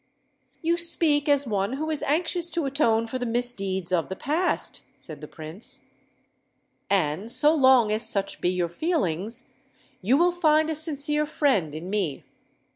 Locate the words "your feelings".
8.49-9.49